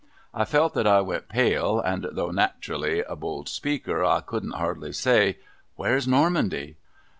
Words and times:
I 0.33 0.45
felt 0.45 0.73
that 0.73 0.87
I 0.87 0.99
went 1.01 1.29
pale, 1.29 1.79
and 1.79 2.07
though 2.13 2.31
nat'rally 2.31 3.03
a 3.07 3.15
bold 3.15 3.47
speaker, 3.47 4.03
I 4.03 4.21
couldn't 4.21 4.53
hardly 4.53 4.93
say,' 4.93 5.37
Where's 5.75 6.07
Normandy? 6.07 6.77